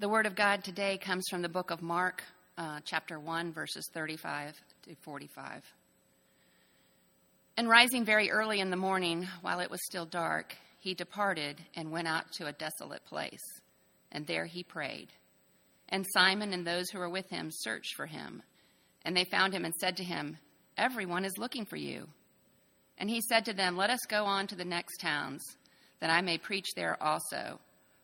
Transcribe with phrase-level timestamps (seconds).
[0.00, 2.24] The word of God today comes from the book of Mark,
[2.56, 5.62] uh, chapter 1, verses 35 to 45.
[7.58, 11.90] And rising very early in the morning, while it was still dark, he departed and
[11.90, 13.44] went out to a desolate place,
[14.10, 15.08] and there he prayed.
[15.90, 18.42] And Simon and those who were with him searched for him,
[19.04, 20.38] and they found him and said to him,
[20.78, 22.08] Everyone is looking for you.
[22.96, 25.42] And he said to them, Let us go on to the next towns,
[26.00, 27.60] that I may preach there also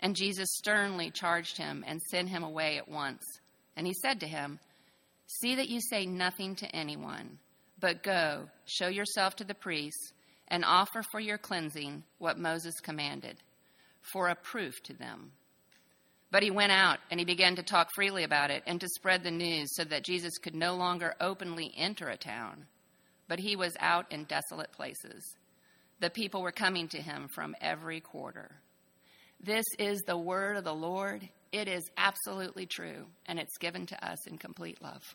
[0.00, 3.24] And Jesus sternly charged him and sent him away at once.
[3.76, 4.58] And he said to him,
[5.26, 7.38] See that you say nothing to anyone,
[7.78, 10.12] but go, show yourself to the priests,
[10.48, 13.36] and offer for your cleansing what Moses commanded,
[14.00, 15.32] for a proof to them.
[16.30, 19.22] But he went out and he began to talk freely about it and to spread
[19.22, 22.66] the news so that Jesus could no longer openly enter a town,
[23.28, 25.36] but he was out in desolate places.
[26.00, 28.50] The people were coming to him from every quarter.
[29.40, 31.28] This is the word of the Lord.
[31.52, 35.14] It is absolutely true, and it's given to us in complete love.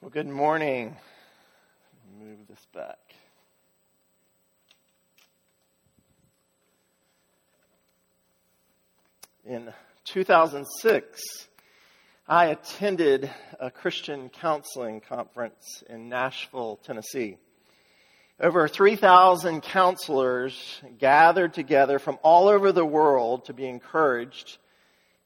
[0.00, 0.96] Well, good morning.
[2.20, 2.98] Move this back.
[9.44, 9.72] In
[10.04, 11.20] 2006,
[12.28, 17.36] I attended a Christian counseling conference in Nashville, Tennessee.
[18.40, 24.58] Over 3,000 counselors gathered together from all over the world to be encouraged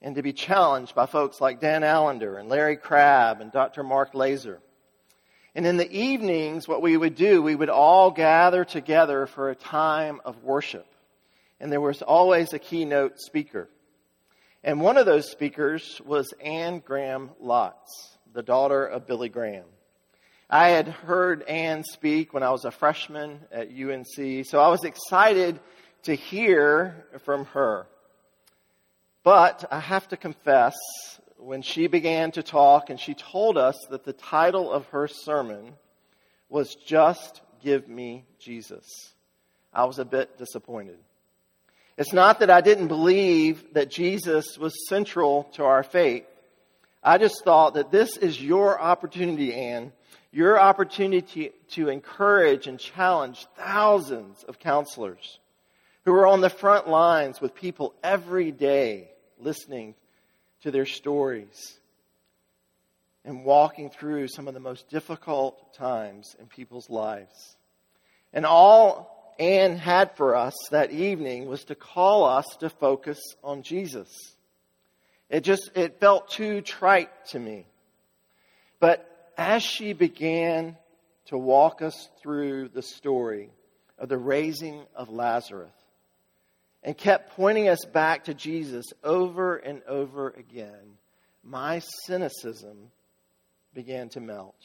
[0.02, 3.82] and to be challenged by folks like Dan Allender and Larry Crabb and Dr.
[3.82, 4.60] Mark Laaser.
[5.54, 9.54] And in the evenings, what we would do, we would all gather together for a
[9.54, 10.86] time of worship.
[11.60, 13.70] And there was always a keynote speaker.
[14.62, 19.64] And one of those speakers was Anne Graham Lotz, the daughter of Billy Graham.
[20.50, 24.84] I had heard Anne speak when I was a freshman at UNC, so I was
[24.84, 25.60] excited
[26.02, 27.86] to hear from her.
[29.22, 30.74] But I have to confess,
[31.38, 35.72] when she began to talk and she told us that the title of her sermon
[36.50, 39.14] was Just Give Me Jesus,
[39.72, 40.98] I was a bit disappointed.
[42.00, 46.24] It's not that I didn't believe that Jesus was central to our faith.
[47.04, 49.92] I just thought that this is your opportunity, Anne,
[50.32, 55.40] your opportunity to encourage and challenge thousands of counselors
[56.06, 59.94] who are on the front lines with people every day listening
[60.62, 61.78] to their stories
[63.26, 67.56] and walking through some of the most difficult times in people's lives.
[68.32, 73.62] And all Anne had for us that evening was to call us to focus on
[73.62, 74.36] Jesus.
[75.30, 77.66] It just, it felt too trite to me.
[78.80, 80.76] But as she began
[81.26, 83.48] to walk us through the story
[83.98, 85.72] of the raising of Lazarus
[86.82, 90.98] and kept pointing us back to Jesus over and over again,
[91.42, 92.90] my cynicism
[93.72, 94.56] began to melt.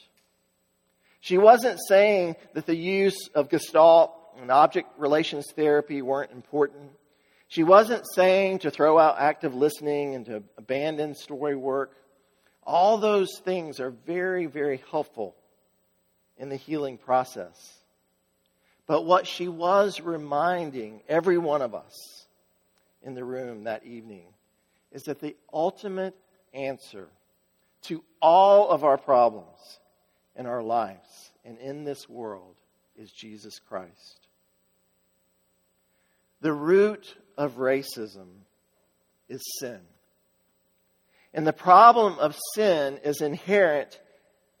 [1.20, 6.90] She wasn't saying that the use of Gestalt and object relations therapy weren't important.
[7.48, 11.92] She wasn't saying to throw out active listening and to abandon story work.
[12.64, 15.36] All those things are very, very helpful
[16.36, 17.80] in the healing process.
[18.86, 22.26] But what she was reminding every one of us
[23.02, 24.26] in the room that evening
[24.92, 26.16] is that the ultimate
[26.52, 27.08] answer
[27.82, 29.78] to all of our problems
[30.34, 32.54] in our lives and in this world
[32.96, 34.25] is Jesus Christ.
[36.40, 38.28] The root of racism
[39.28, 39.80] is sin.
[41.34, 44.00] And the problem of sin is inherent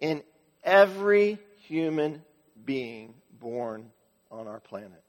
[0.00, 0.22] in
[0.62, 2.22] every human
[2.64, 3.90] being born
[4.30, 5.02] on our planet.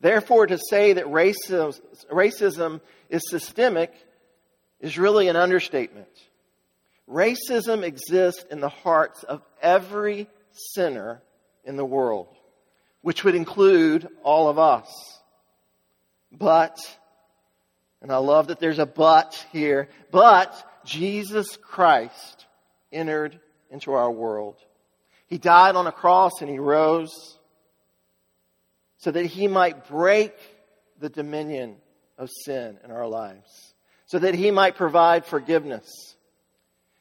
[0.00, 3.94] Therefore, to say that racism, racism is systemic
[4.80, 6.08] is really an understatement.
[7.08, 10.28] Racism exists in the hearts of every
[10.74, 11.22] sinner
[11.64, 12.28] in the world,
[13.00, 15.21] which would include all of us.
[16.36, 16.78] But,
[18.00, 20.52] and I love that there's a but here, but
[20.84, 22.46] Jesus Christ
[22.90, 23.38] entered
[23.70, 24.56] into our world.
[25.26, 27.38] He died on a cross and he rose.
[29.02, 30.32] so that he might break
[31.00, 31.74] the dominion
[32.16, 33.74] of sin in our lives,
[34.06, 36.14] so that he might provide forgiveness.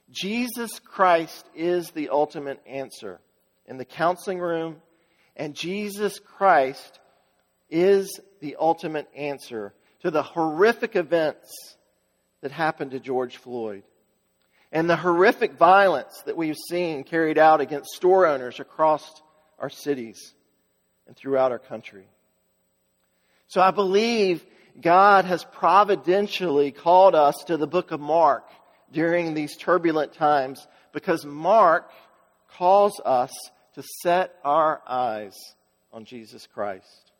[0.10, 3.19] Jesus Christ is the ultimate answer
[3.68, 4.77] in the counseling room,
[5.38, 7.00] and Jesus Christ
[7.72, 11.76] is the ultimate answer to the horrific events
[12.42, 13.84] that happened to George Floyd
[14.72, 19.22] and the horrific violence that we've seen carried out against store owners across
[19.60, 20.34] our cities
[21.08, 22.06] and throughout our country.
[23.48, 24.46] So I believe
[24.80, 28.48] God has providentially called us to the book of Mark
[28.92, 31.92] during these turbulent times because Mark
[32.58, 33.32] calls us
[33.76, 35.38] to set our eyes
[35.92, 37.11] on Jesus Christ.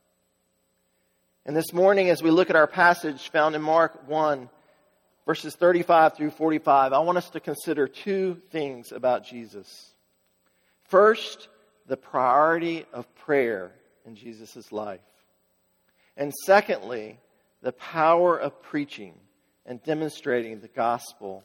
[1.43, 4.47] And this morning, as we look at our passage found in Mark 1,
[5.25, 9.91] verses 35 through 45, I want us to consider two things about Jesus.
[10.83, 11.47] First,
[11.88, 13.71] the priority of prayer
[14.05, 14.99] in Jesus' life.
[16.15, 17.17] And secondly,
[17.63, 19.15] the power of preaching
[19.65, 21.43] and demonstrating the gospel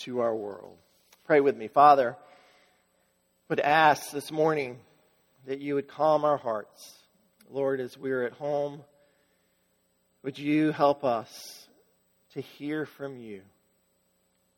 [0.00, 0.76] to our world.
[1.24, 1.68] Pray with me.
[1.68, 2.14] Father,
[3.48, 4.80] would ask this morning
[5.46, 6.98] that you would calm our hearts.
[7.48, 8.82] Lord, as we're at home,
[10.24, 11.68] would you help us
[12.32, 13.42] to hear from you,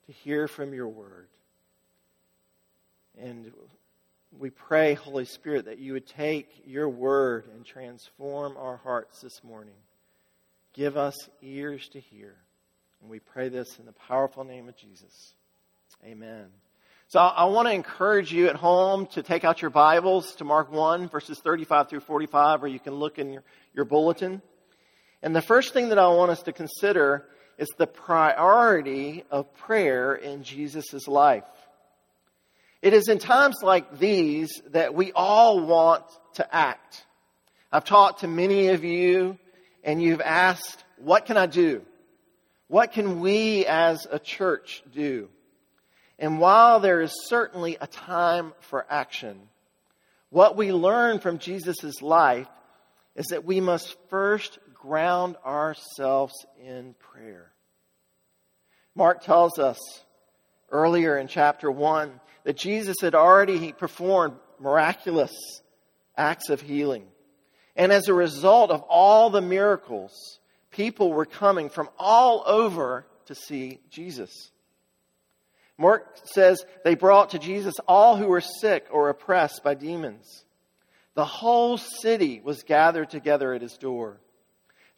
[0.07, 1.27] to hear from your word?
[3.19, 3.53] And
[4.39, 9.43] we pray, Holy Spirit, that you would take your word and transform our hearts this
[9.43, 9.75] morning.
[10.73, 12.37] Give us ears to hear.
[13.01, 15.35] And we pray this in the powerful name of Jesus.
[16.05, 16.47] Amen.
[17.09, 20.71] So I want to encourage you at home to take out your Bibles to Mark
[20.71, 23.43] 1, verses 35 through 45, or you can look in your,
[23.75, 24.43] your bulletin.
[25.23, 27.27] And the first thing that I want us to consider
[27.59, 31.45] is the priority of prayer in Jesus' life.
[32.83, 36.05] It is in times like these that we all want
[36.35, 37.05] to act.
[37.73, 39.39] I've talked to many of you
[39.83, 41.83] and you've asked, what can I do?
[42.69, 45.29] What can we as a church do?
[46.19, 49.41] And while there is certainly a time for action,
[50.31, 52.49] what we learn from Jesus' life
[53.15, 56.33] is that we must first ground ourselves
[56.65, 57.51] in prayer.
[58.95, 59.79] Mark tells us
[60.71, 65.33] earlier in chapter 1 that Jesus had already performed miraculous
[66.17, 67.05] acts of healing.
[67.75, 70.39] And as a result of all the miracles,
[70.71, 74.51] people were coming from all over to see Jesus.
[75.77, 80.45] Mark says they brought to Jesus all who were sick or oppressed by demons.
[81.15, 84.21] The whole city was gathered together at his door.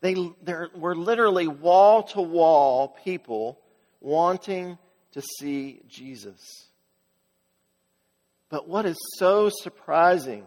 [0.01, 3.59] They, there were literally wall to wall people
[4.01, 4.79] wanting
[5.13, 6.69] to see Jesus.
[8.49, 10.47] But what is so surprising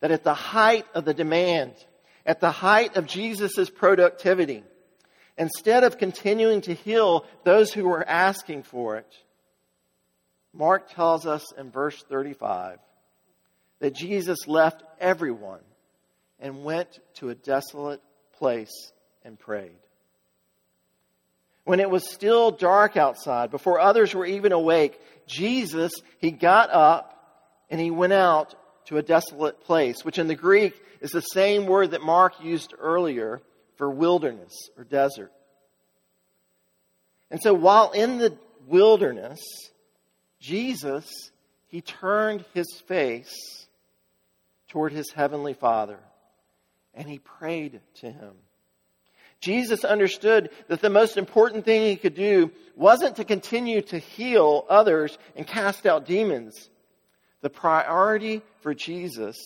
[0.00, 1.74] that at the height of the demand,
[2.26, 4.64] at the height of Jesus' productivity,
[5.36, 9.12] instead of continuing to heal those who were asking for it,
[10.54, 12.78] Mark tells us in verse 35
[13.80, 15.60] that Jesus left everyone
[16.38, 18.02] and went to a desolate
[18.42, 18.90] place
[19.24, 19.70] and prayed.
[21.62, 27.64] When it was still dark outside, before others were even awake, Jesus, he got up
[27.70, 28.56] and he went out
[28.86, 32.74] to a desolate place, which in the Greek is the same word that Mark used
[32.80, 33.40] earlier
[33.76, 35.30] for wilderness or desert.
[37.30, 39.40] And so while in the wilderness,
[40.40, 41.08] Jesus,
[41.68, 43.68] he turned his face
[44.66, 46.00] toward his heavenly Father
[46.94, 48.34] and he prayed to him.
[49.40, 54.64] Jesus understood that the most important thing he could do wasn't to continue to heal
[54.70, 56.70] others and cast out demons.
[57.40, 59.36] The priority for Jesus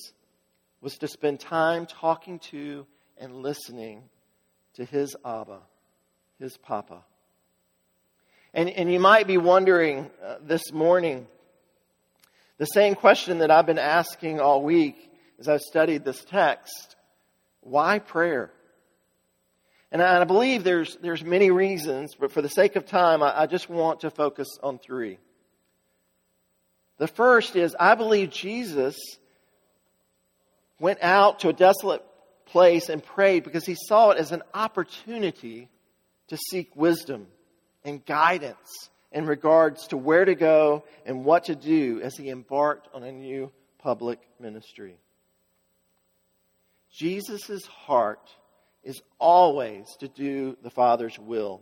[0.83, 2.87] was to spend time talking to
[3.17, 4.03] and listening
[4.75, 5.61] to his Abba,
[6.39, 7.03] his Papa.
[8.53, 11.27] And, and you might be wondering uh, this morning
[12.59, 16.96] the same question that I've been asking all week as I've studied this text
[17.67, 18.51] why prayer?
[19.93, 23.47] And I, believe there's, there's many reasons, but for the sake of time, I, I
[23.47, 25.19] just want to focus on three.
[26.99, 28.97] The first is I believe Jesus
[30.81, 32.05] went out to a desolate
[32.47, 35.69] place and prayed because he saw it as an opportunity
[36.29, 37.27] to seek wisdom
[37.85, 42.89] and guidance in regards to where to go and what to do as he embarked
[42.95, 44.99] on a new public ministry.
[46.97, 48.31] Jesus' heart
[48.83, 51.61] is always to do the Father's will.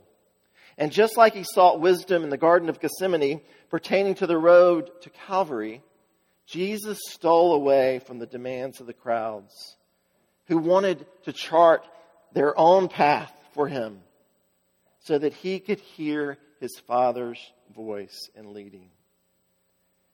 [0.79, 4.91] And just like he sought wisdom in the Garden of Gethsemane pertaining to the road
[5.03, 5.83] to Calvary,
[6.47, 9.76] Jesus stole away from the demands of the crowds
[10.47, 11.85] who wanted to chart
[12.33, 14.00] their own path for him
[15.00, 17.41] so that he could hear his Father's
[17.75, 18.91] voice in leading.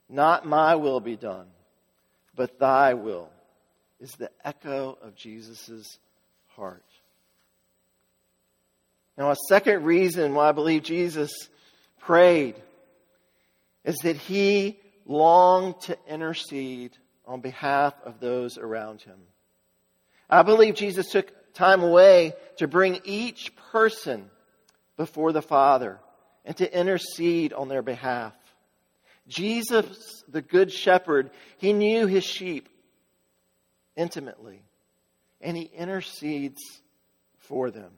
[0.09, 1.47] Not my will be done,
[2.35, 3.29] but thy will
[4.01, 5.99] is the echo of Jesus'
[6.55, 6.83] heart.
[9.17, 11.31] Now, a second reason why I believe Jesus
[11.99, 12.55] prayed
[13.85, 19.19] is that he longed to intercede on behalf of those around him.
[20.29, 24.29] I believe Jesus took time away to bring each person
[24.97, 25.99] before the Father
[26.45, 28.33] and to intercede on their behalf.
[29.27, 32.69] Jesus, the Good Shepherd, he knew his sheep
[33.95, 34.63] intimately,
[35.41, 36.61] and he intercedes
[37.39, 37.91] for them.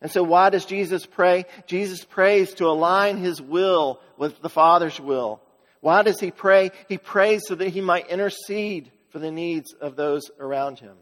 [0.00, 1.44] And so, why does Jesus pray?
[1.66, 5.40] Jesus prays to align his will with the Father's will.
[5.80, 6.70] Why does he pray?
[6.88, 10.96] He prays so that he might intercede for the needs of those around him.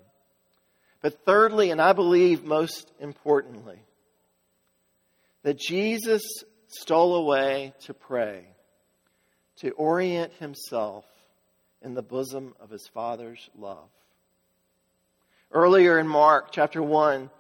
[1.03, 3.81] But thirdly, and I believe most importantly,
[5.43, 6.23] that Jesus
[6.69, 8.47] stole away to pray,
[9.57, 11.05] to orient himself
[11.87, 13.89] in the bosom of his Father's love.
[15.53, 17.31] Earlier in Mark chapter 1,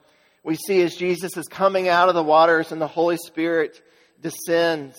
[0.44, 3.82] we see as Jesus is coming out of the waters and the Holy Spirit
[4.20, 4.96] descends.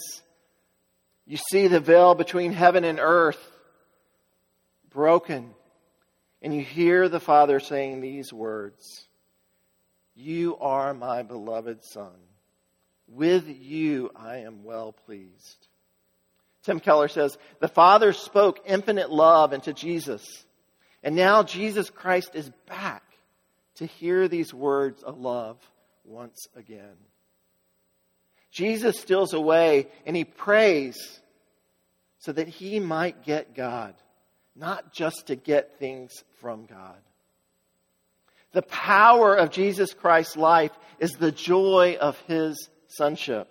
[1.25, 3.39] You see the veil between heaven and earth
[4.89, 5.53] broken.
[6.41, 9.07] And you hear the Father saying these words
[10.13, 12.19] You are my beloved Son.
[13.07, 15.67] With you I am well pleased.
[16.67, 20.25] Tim Keller says, The Father spoke infinite love into Jesus.
[21.01, 23.03] And now Jesus Christ is back
[23.75, 25.57] to hear these words of love
[26.03, 26.97] once again.
[28.51, 31.21] Jesus steals away and he prays
[32.19, 33.95] so that he might get God,
[34.53, 36.97] not just to get things from God.
[38.51, 43.47] The power of Jesus Christ's life is the joy of his sonship.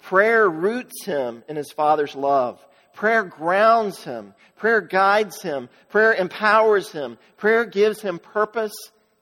[0.00, 2.64] Prayer roots him in his Father's love.
[2.94, 4.34] Prayer grounds him.
[4.56, 5.68] Prayer guides him.
[5.90, 7.18] Prayer empowers him.
[7.36, 8.74] Prayer gives him purpose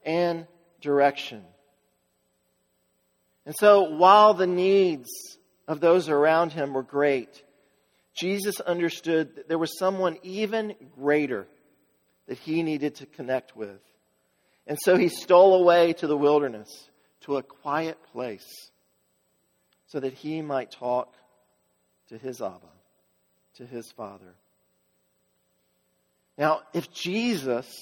[0.04, 0.46] and
[0.80, 1.42] direction.
[3.46, 5.08] And so while the needs
[5.66, 7.42] of those around him were great,
[8.14, 11.46] Jesus understood that there was someone even greater
[12.28, 13.80] that he needed to connect with.
[14.66, 16.68] And so he stole away to the wilderness,
[17.22, 18.70] to a quiet place,
[19.94, 21.14] so that he might talk
[22.08, 22.66] to his Abba,
[23.58, 24.34] to his Father.
[26.36, 27.72] Now, if Jesus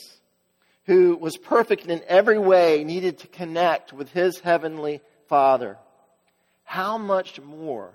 [0.84, 5.78] who was perfect in every way, needed to connect with his heavenly Father,
[6.64, 7.94] how much more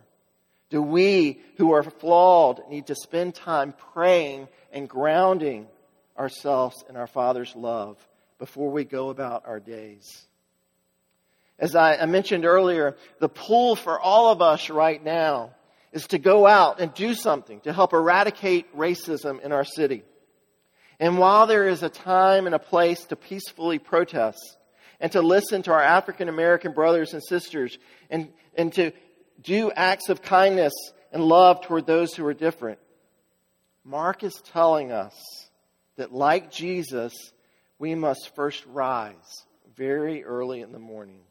[0.72, 5.68] do we who are flawed need to spend time praying and grounding
[6.18, 7.98] ourselves in our Father's love
[8.40, 10.27] before we go about our days?
[11.60, 15.56] As I mentioned earlier, the pull for all of us right now
[15.92, 20.04] is to go out and do something to help eradicate racism in our city.
[21.00, 24.40] And while there is a time and a place to peacefully protest
[25.00, 27.78] and to listen to our African American brothers and sisters
[28.10, 28.92] and, and to
[29.42, 30.74] do acts of kindness
[31.12, 32.80] and love toward those who are different,
[33.84, 35.16] Mark is telling us
[35.96, 37.14] that, like Jesus,
[37.80, 39.46] we must first rise
[39.76, 41.22] very early in the morning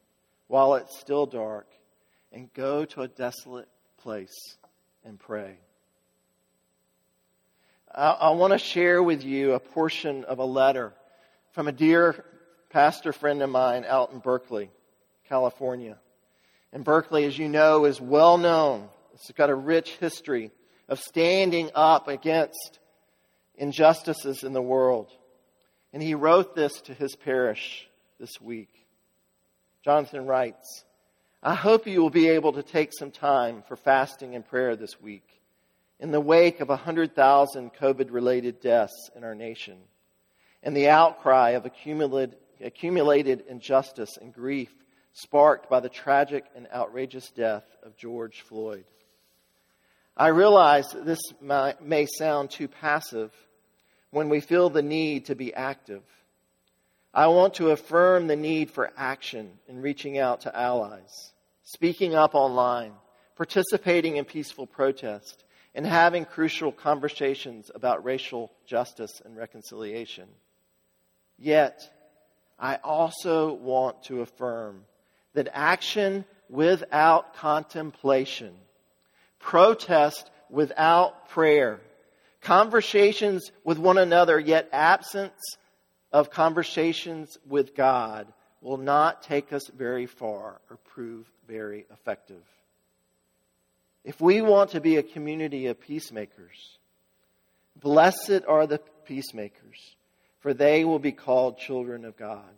[0.49, 1.67] while it's still dark
[2.33, 4.57] and go to a desolate place
[5.05, 5.57] and pray.
[7.95, 10.93] I, I want to share with you a portion of a letter
[11.53, 12.25] from a dear
[12.71, 14.71] pastor friend of mine out in Berkeley,
[15.29, 15.97] California.
[16.73, 18.89] And Berkeley, as you know, is well known.
[19.15, 20.51] It's got a rich history
[20.89, 22.79] of standing up against
[23.57, 25.11] injustices in the world.
[25.93, 27.89] And he wrote this to his parish
[28.21, 28.86] this week.
[29.87, 30.85] Jonathan writes,
[31.45, 35.01] I hope you will be able to take some time for fasting and prayer this
[35.01, 35.23] week
[36.01, 39.79] in the wake of 100,000 COVID related deaths in our nation
[40.65, 44.75] and the outcry of accumulated, accumulated injustice and grief
[45.13, 48.87] sparked by the tragic and outrageous death of George Floyd.
[50.17, 53.33] I realize this may sound too passive
[54.11, 56.03] when we feel the need to be active.
[57.17, 61.33] I want to affirm the need for action in reaching out to allies,
[61.63, 62.93] speaking up online,
[63.37, 65.43] participating in peaceful protest,
[65.75, 70.29] and having crucial conversations about racial justice and reconciliation.
[71.39, 71.91] Yet,
[72.59, 74.85] I also want to affirm
[75.33, 78.53] that action without contemplation,
[79.39, 81.81] protest without prayer,
[82.43, 85.57] conversations with one another, yet absence
[86.17, 88.27] of conversations with God
[88.63, 92.43] will not take us very far or prove very effective.
[94.03, 96.79] If we want to be a community of peacemakers,
[97.79, 99.95] blessed are the peacemakers,
[100.41, 102.55] for they will be called children of God.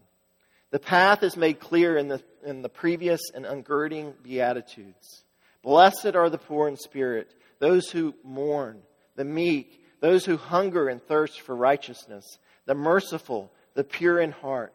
[0.70, 5.24] The path is made clear in the, in the previous and ungirding Beatitudes.
[5.62, 8.78] Blessed are the poor in spirit, those who mourn,
[9.16, 12.38] the meek, those who hunger and thirst for righteousness,
[12.68, 14.74] the merciful, the pure in heart.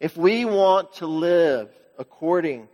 [0.00, 2.68] If we want to live according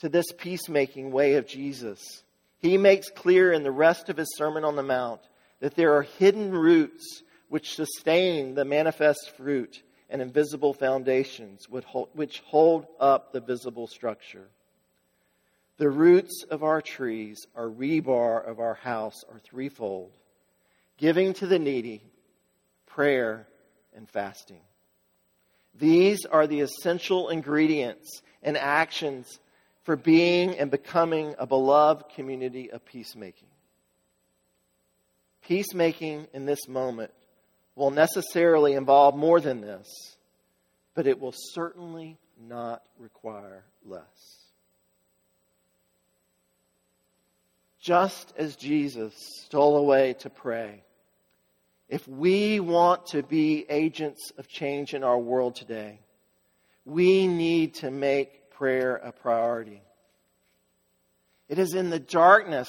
[0.00, 2.24] to this peacemaking way of Jesus,
[2.58, 5.20] he makes clear in the rest of his Sermon on the Mount
[5.60, 12.86] that there are hidden roots which sustain the manifest fruit and invisible foundations which hold
[12.98, 14.48] up the visible structure.
[15.78, 20.10] The roots of our trees, our rebar of our house, are threefold
[20.98, 22.02] giving to the needy,
[22.96, 23.46] prayer,
[23.94, 24.60] and fasting.
[25.78, 29.38] These are the essential ingredients and actions
[29.84, 33.48] for being and becoming a beloved community of peacemaking.
[35.46, 37.12] Peacemaking in this moment
[37.74, 39.86] will necessarily involve more than this,
[40.94, 44.46] but it will certainly not require less.
[47.78, 49.12] Just as Jesus
[49.44, 50.82] stole away to pray,
[51.88, 56.00] if we want to be agents of change in our world today,
[56.84, 59.82] we need to make prayer a priority.
[61.48, 62.68] It is in the darkness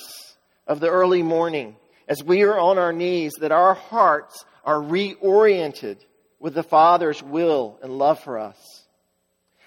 [0.68, 1.76] of the early morning,
[2.08, 5.98] as we are on our knees, that our hearts are reoriented
[6.40, 8.86] with the Father's will and love for us.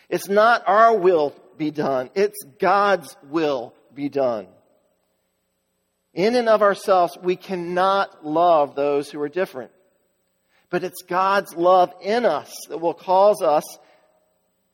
[0.09, 4.47] It's not our will be done, it's God's will be done.
[6.15, 9.71] In and of ourselves, we cannot love those who are different.
[10.69, 13.65] But it's God's love in us that will cause us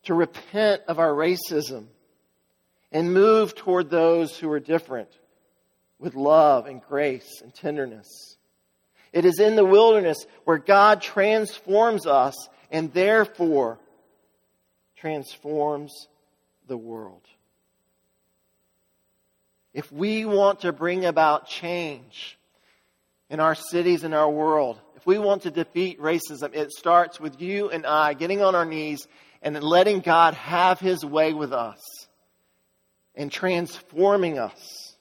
[0.05, 1.87] to repent of our racism
[2.93, 5.09] and move toward those who are different
[5.99, 8.37] with love and grace and tenderness.
[9.13, 12.35] It is in the wilderness where God transforms us
[12.71, 13.79] and therefore
[14.97, 15.93] transforms
[16.67, 17.23] the world.
[19.77, 22.39] If we want to bring about change
[23.29, 27.43] in our cities and our world, if we want to defeat racism, it starts with
[27.43, 29.07] you and I getting on our knees
[29.43, 31.79] and letting God have his way with us
[33.15, 34.97] and transforming us.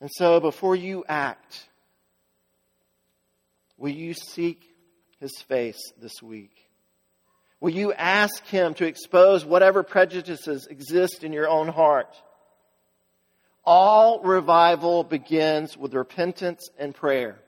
[0.00, 1.68] And so before you act,
[3.76, 4.62] will you seek
[5.18, 6.65] his face this week?
[7.60, 12.14] Will you ask Him to expose whatever prejudices exist in your own heart?
[13.64, 17.38] All revival begins with repentance and prayer.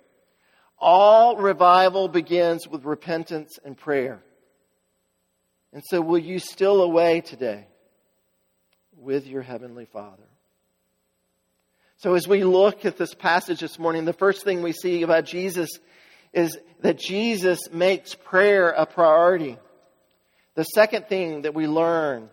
[0.79, 4.23] All revival begins with repentance and prayer.
[5.73, 7.67] And so, will you still away today
[8.97, 10.25] with your Heavenly Father?
[11.99, 15.25] So, as we look at this passage this morning, the first thing we see about
[15.25, 15.69] Jesus
[16.33, 19.59] is that Jesus makes prayer a priority.
[20.59, 22.31] The second thing that we learn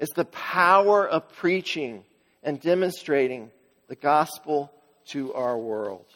[0.00, 2.02] is the power of preaching
[2.42, 3.52] and demonstrating
[3.86, 4.72] the gospel
[5.10, 6.06] to our world.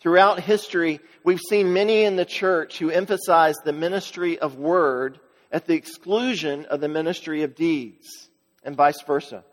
[0.00, 5.20] Throughout history, we've seen many in the church who emphasize the ministry of word
[5.52, 8.30] at the exclusion of the ministry of deeds,
[8.64, 9.44] and vice versa.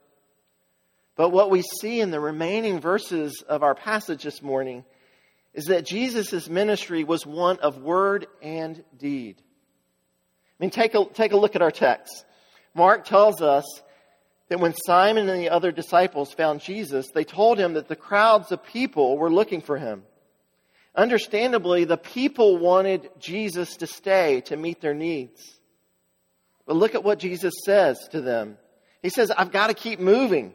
[1.15, 4.85] But what we see in the remaining verses of our passage this morning
[5.53, 9.43] is that Jesus' ministry was one of word and deed.
[10.59, 12.25] I mean, take a, take a look at our text.
[12.73, 13.65] Mark tells us
[14.49, 18.51] that when Simon and the other disciples found Jesus, they told him that the crowds
[18.51, 20.03] of people were looking for him.
[20.95, 25.59] Understandably, the people wanted Jesus to stay to meet their needs.
[26.65, 28.57] But look at what Jesus says to them.
[29.03, 30.53] He says, I've got to keep moving.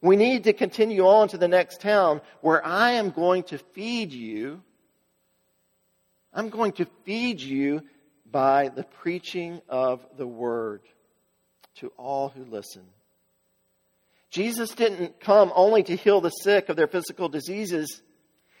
[0.00, 4.12] We need to continue on to the next town where I am going to feed
[4.12, 4.62] you.
[6.32, 7.82] I'm going to feed you
[8.30, 10.82] by the preaching of the word
[11.76, 12.82] to all who listen.
[14.30, 18.02] Jesus didn't come only to heal the sick of their physical diseases.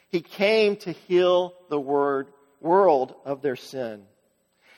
[0.08, 2.28] He came to heal the word,
[2.60, 4.04] world of their sin.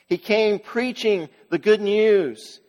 [0.07, 2.59] He came preaching the good news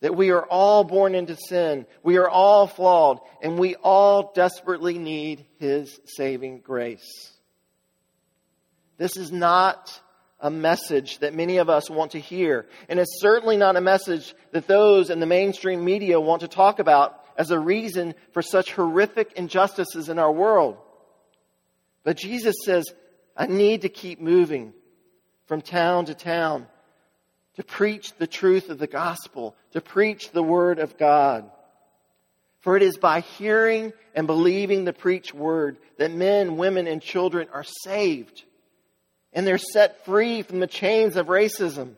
[0.00, 1.86] that we are all born into sin.
[2.02, 7.32] We are all flawed and we all desperately need His saving grace.
[8.96, 10.00] This is not
[10.40, 12.66] a message that many of us want to hear.
[12.88, 16.78] And it's certainly not a message that those in the mainstream media want to talk
[16.78, 20.78] about as a reason for such horrific injustices in our world.
[22.04, 22.84] But Jesus says,
[23.36, 24.72] I need to keep moving
[25.46, 26.66] from town to town
[27.56, 31.50] to preach the truth of the gospel, to preach the word of God.
[32.60, 37.48] For it is by hearing and believing the preached word that men, women, and children
[37.52, 38.44] are saved.
[39.32, 41.94] And they're set free from the chains of racism.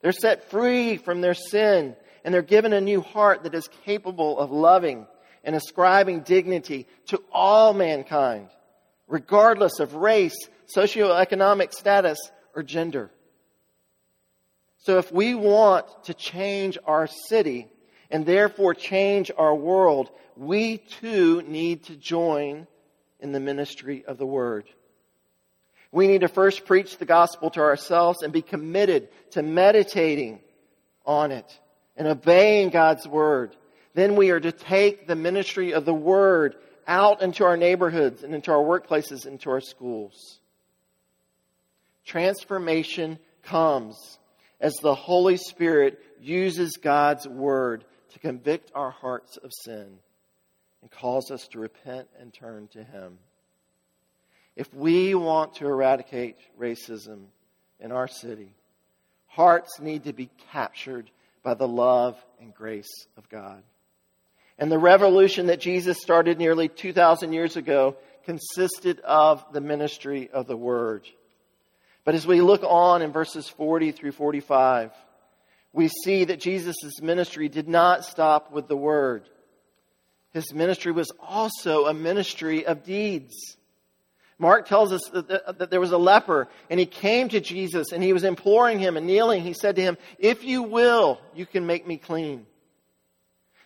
[0.00, 1.96] They're set free from their sin.
[2.24, 5.06] And they're given a new heart that is capable of loving
[5.44, 8.48] and ascribing dignity to all mankind,
[9.06, 10.36] regardless of race,
[10.74, 12.18] socioeconomic status,
[12.54, 13.10] or gender.
[14.78, 17.68] So if we want to change our city
[18.10, 22.66] and therefore change our world, we too need to join
[23.20, 24.64] in the ministry of the word.
[25.94, 30.40] We need to first preach the gospel to ourselves and be committed to meditating
[31.06, 31.46] on it
[31.96, 33.54] and obeying God's word.
[33.94, 36.56] Then we are to take the ministry of the word
[36.88, 40.40] out into our neighborhoods and into our workplaces, and into our schools.
[42.04, 44.18] Transformation comes
[44.60, 50.00] as the Holy Spirit uses God's Word to convict our hearts of sin
[50.82, 53.18] and calls us to repent and turn to Him.
[54.56, 57.24] If we want to eradicate racism
[57.80, 58.54] in our city,
[59.26, 61.10] hearts need to be captured
[61.42, 63.62] by the love and grace of God.
[64.58, 70.46] And the revolution that Jesus started nearly 2,000 years ago consisted of the ministry of
[70.46, 71.06] the Word.
[72.04, 74.92] But as we look on in verses 40 through 45,
[75.72, 79.24] we see that Jesus' ministry did not stop with the word.
[80.32, 83.56] His ministry was also a ministry of deeds.
[84.38, 88.02] Mark tells us that, that, there was a leper and he came to Jesus and
[88.02, 89.42] he was imploring him and kneeling.
[89.42, 92.46] He said to him, If you will, you can make me clean.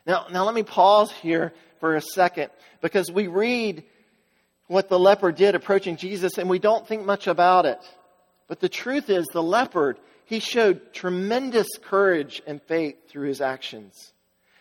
[0.06, 2.50] Now, now let me pause here for a second
[2.80, 3.84] because we read
[4.66, 7.80] what the leper did approaching Jesus and we don't think much about it.
[8.46, 14.12] But the truth is, the leopard, he showed tremendous courage and faith through his actions.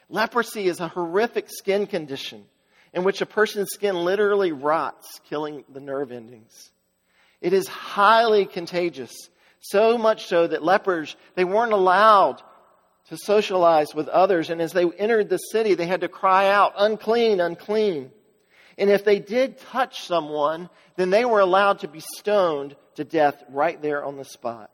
[0.10, 2.46] Leprosy is a horrific skin condition
[2.93, 6.71] in which a person's skin literally rots, killing the nerve endings.
[7.41, 9.13] It is highly contagious,
[9.60, 12.41] so much so that lepers, they weren't allowed
[13.10, 16.73] to socialize with others, and as they entered the city, they had to cry out,
[16.78, 18.12] unclean, unclean.
[18.78, 23.41] And if they did touch someone, then they were allowed to be stoned to death
[23.50, 24.71] right there on the spot.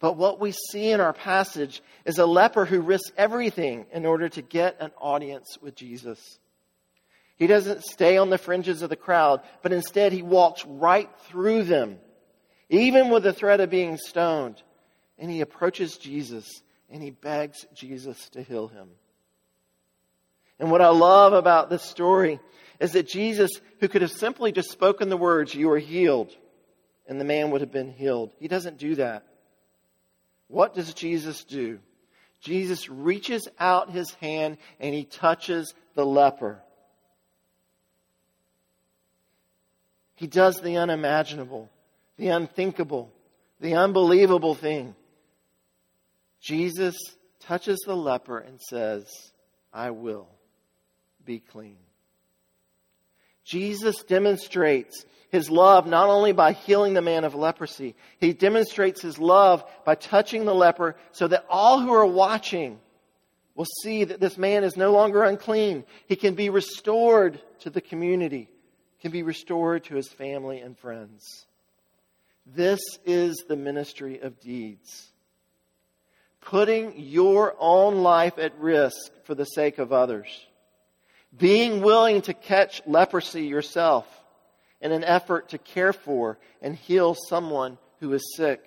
[0.00, 4.28] But what we see in our passage is a leper who risks everything in order
[4.30, 6.40] to get an audience with Jesus.
[7.42, 11.64] He doesn't stay on the fringes of the crowd, but instead he walks right through
[11.64, 11.98] them,
[12.70, 14.62] even with the threat of being stoned.
[15.18, 16.48] And he approaches Jesus
[16.88, 18.90] and he begs Jesus to heal him.
[20.60, 22.38] And what I love about this story
[22.78, 23.50] is that Jesus,
[23.80, 26.30] who could have simply just spoken the words, You are healed,
[27.08, 28.30] and the man would have been healed.
[28.38, 29.26] He doesn't do that.
[30.46, 31.80] What does Jesus do?
[32.40, 36.62] Jesus reaches out his hand and he touches the leper.
[40.14, 41.70] He does the unimaginable,
[42.16, 43.12] the unthinkable,
[43.60, 44.94] the unbelievable thing.
[46.40, 46.96] Jesus
[47.40, 49.06] touches the leper and says,
[49.72, 50.28] I will
[51.24, 51.78] be clean.
[53.44, 59.18] Jesus demonstrates his love not only by healing the man of leprosy, he demonstrates his
[59.18, 62.78] love by touching the leper so that all who are watching
[63.54, 65.84] will see that this man is no longer unclean.
[66.06, 68.48] He can be restored to the community,
[69.02, 71.44] can be restored to his family and friends.
[72.46, 75.10] This is the ministry of deeds.
[76.40, 80.28] Putting your own life at risk for the sake of others.
[81.36, 84.06] Being willing to catch leprosy yourself
[84.80, 88.64] in an effort to care for and heal someone who is sick.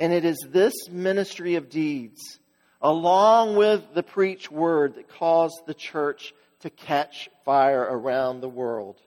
[0.00, 2.40] And it is this ministry of deeds,
[2.80, 9.00] along with the preach word, that caused the church to catch fire around the world.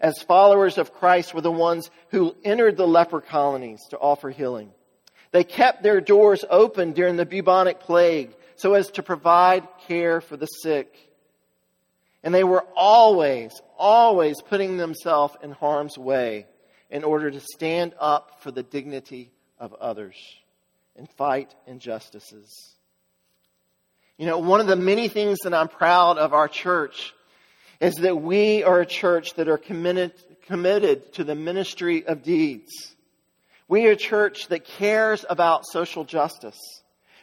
[0.00, 4.72] As followers of Christ were the ones who entered the leper colonies to offer healing.
[5.30, 10.36] They kept their doors open during the bubonic plague so as to provide care for
[10.36, 10.94] the sick.
[12.22, 16.46] And they were always, always putting themselves in harm's way
[16.90, 20.16] in order to stand up for the dignity of others
[20.96, 22.73] and fight injustices.
[24.16, 27.12] You know, one of the many things that I'm proud of our church
[27.80, 30.12] is that we are a church that are committed,
[30.46, 32.94] committed to the ministry of deeds.
[33.66, 36.58] We are a church that cares about social justice.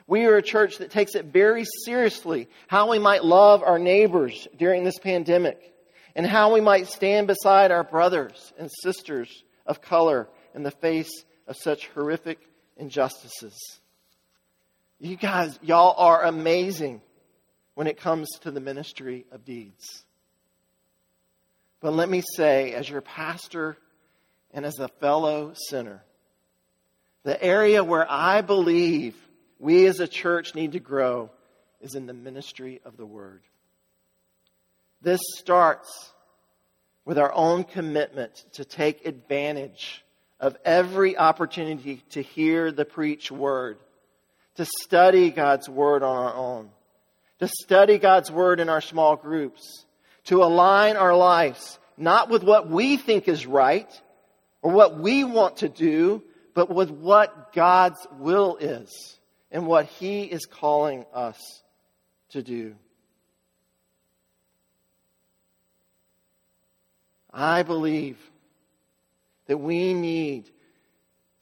[0.08, 4.47] We are a church that takes it very seriously how we might love our neighbors
[4.58, 5.71] during this pandemic.
[6.15, 11.23] and how we might stand beside our brothers and sisters of color in the face
[11.47, 12.39] of such horrific
[12.77, 13.58] injustices.
[15.04, 17.02] You guys, y'all are amazing
[17.74, 20.06] when it comes to the ministry of deeds.
[21.80, 23.78] But let me say, as your pastor
[24.54, 26.04] and as a fellow sinner,
[27.24, 29.16] the area where I believe
[29.58, 31.32] we as a church need to grow
[31.82, 33.42] is in the ministry of the word.
[35.02, 36.12] This starts
[37.06, 40.06] with our own commitment to take advantage
[40.40, 43.80] of every opportunity to hear the preached word,
[44.56, 46.70] to study God's word on our own,
[47.40, 49.86] to study God's word in our small groups,
[50.26, 53.90] to align our lives not with what we think is right
[54.62, 59.18] or what we want to do, but with what God's will is
[59.52, 61.40] and what He is calling us
[62.30, 62.76] to do.
[67.34, 68.18] I believe
[69.46, 70.50] that we need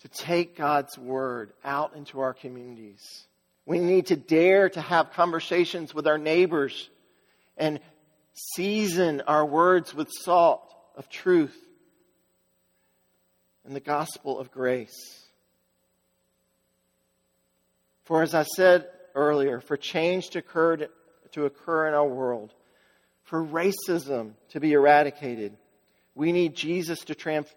[0.01, 3.25] to take God's word out into our communities.
[3.65, 6.89] We need to dare to have conversations with our neighbors
[7.57, 7.79] and
[8.55, 11.55] season our words with salt of truth
[13.65, 15.25] and the gospel of grace.
[18.05, 20.87] For as I said earlier, for change to occur,
[21.33, 22.53] to occur in our world,
[23.25, 25.55] for racism to be eradicated,
[26.15, 27.55] we need Jesus to transform